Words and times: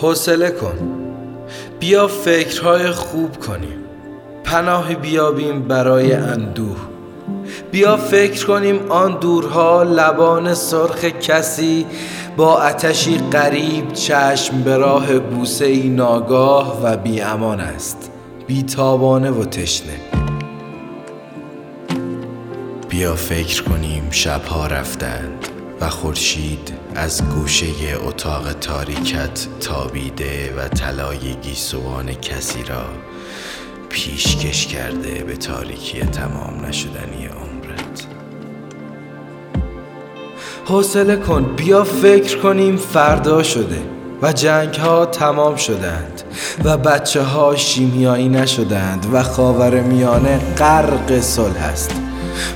حوصله 0.00 0.50
کن. 0.50 0.78
بیا 1.80 2.06
فکرهای 2.06 2.90
خوب 2.90 3.36
کنیم. 3.36 3.78
پناهی 4.44 4.94
بیابیم 4.94 5.62
برای 5.62 6.12
اندوه. 6.12 6.76
بیا 7.70 7.96
فکر 7.96 8.46
کنیم 8.46 8.80
آن 8.88 9.18
دورها 9.20 9.82
لبان 9.82 10.54
سرخ 10.54 11.04
کسی 11.04 11.86
با 12.36 12.58
اتشی 12.58 13.18
قریب 13.30 13.92
چشم 13.92 14.62
به 14.62 14.76
راه 14.76 15.18
بوسه 15.18 15.64
ای 15.64 15.88
ناگاه 15.88 16.84
و 16.84 16.96
بی 16.96 17.20
امان 17.20 17.60
است. 17.60 18.10
بی 18.46 18.62
تابانه 18.62 19.30
و 19.30 19.44
تشنه. 19.44 20.00
بیا 22.88 23.14
فکر 23.14 23.62
کنیم 23.62 24.08
شبها 24.10 24.66
رفتند. 24.66 25.57
و 25.80 25.88
خورشید 25.88 26.72
از 26.94 27.22
گوشه 27.28 27.66
اتاق 28.06 28.52
تاریکت 28.52 29.46
تابیده 29.60 30.54
و 30.56 30.68
طلای 30.68 31.34
گیسوان 31.42 32.14
کسی 32.14 32.62
را 32.62 32.84
پیشکش 33.88 34.66
کرده 34.66 35.24
به 35.24 35.36
تاریکی 35.36 36.00
تمام 36.00 36.64
نشدنی 36.68 37.26
عمرت. 37.26 38.06
حوصله 40.66 41.16
کن 41.16 41.42
بیا 41.56 41.84
فکر 41.84 42.38
کنیم 42.38 42.76
فردا 42.76 43.42
شده 43.42 43.82
و 44.22 44.32
جنگ 44.32 44.74
ها 44.74 45.06
تمام 45.06 45.56
شدند 45.56 46.22
و 46.64 46.76
بچه 46.76 47.22
ها 47.22 47.56
شیمیایی 47.56 48.28
نشدند 48.28 49.06
و 49.12 49.22
خاور 49.22 49.80
میانه 49.80 50.38
غرق 50.58 51.20
صلح 51.20 51.62
است 51.62 52.07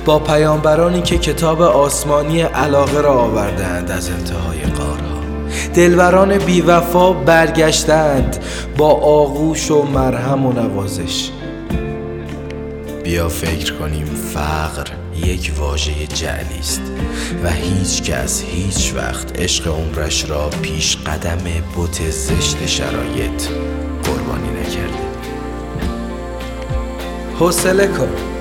با 0.05 0.19
پیامبرانی 0.19 1.01
که 1.01 1.17
کتاب 1.17 1.61
آسمانی 1.61 2.41
علاقه 2.41 3.01
را 3.01 3.13
آوردند 3.13 3.91
از 3.91 4.09
انتهای 4.09 4.61
قارها 4.61 5.13
دلبران 5.73 6.37
بیوفا 6.37 7.13
برگشتند 7.13 8.37
با 8.77 8.89
آغوش 8.91 9.71
و 9.71 9.83
مرهم 9.83 10.45
و 10.45 10.53
نوازش. 10.53 11.29
بیا 13.03 13.29
فکر 13.29 13.73
کنیم 13.73 14.05
فقر 14.33 14.87
یک 15.25 15.51
واژه 15.57 16.07
جعلی 16.07 16.59
است 16.59 16.81
و 17.43 17.49
هیچ 17.49 18.03
کس 18.03 18.43
هیچ 18.47 18.93
وقت 18.95 19.39
عشق 19.39 19.67
عمرش 19.67 20.29
را 20.29 20.49
پیش 20.61 20.97
قدم 20.97 21.37
بت 21.77 22.09
زشت 22.09 22.65
شرایط 22.65 23.43
قربانی 24.03 24.49
نکرده. 24.61 25.03
حوصله 27.39 27.87
کن. 27.87 28.32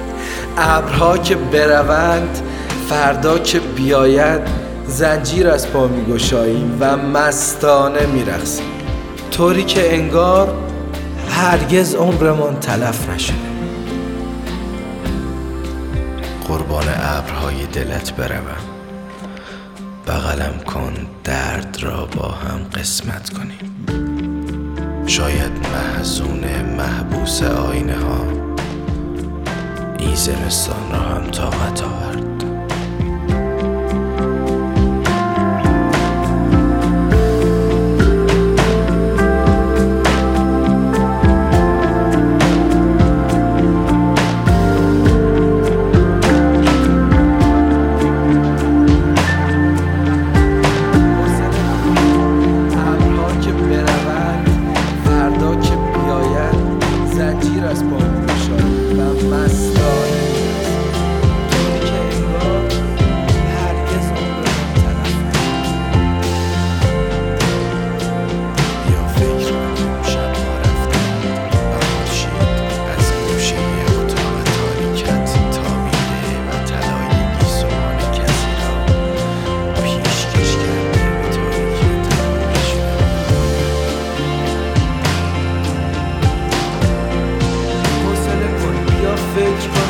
ابرها 0.59 1.19
که 1.19 1.37
بروند 1.37 2.41
فردا 2.89 3.39
که 3.39 3.61
بیاید 3.61 4.41
زنجیر 4.87 5.49
از 5.49 5.71
پا 5.71 5.87
میگشاییم 5.87 6.77
و 6.81 6.97
مستانه 6.97 8.07
میرقصیم. 8.07 8.67
طوری 9.31 9.65
که 9.65 9.95
انگار 9.95 10.55
هرگز 11.31 11.95
عمرمان 11.95 12.61
تلف 12.61 13.11
نشده. 13.11 13.37
قربان 16.49 16.85
ابرهای 16.89 17.67
دلت 17.73 18.13
بروم. 18.13 18.63
بغلم 20.07 20.59
کن 20.67 20.93
درد 21.25 21.79
را 21.81 22.09
با 22.17 22.29
هم 22.29 22.61
قسمت 22.75 23.31
کنیم. 23.31 23.87
شاید 25.07 25.53
محزون 25.73 26.45
محبوس 26.77 27.43
آینه 27.43 27.97
ها 27.97 28.42
این 30.03 30.15
زمستان 30.15 30.93
را 30.93 30.99
هم 30.99 31.31
طاقت 31.31 31.83
آورد. 31.83 32.32
بیا 89.35 89.82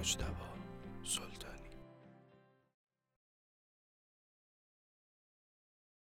مجتبی 0.00 0.49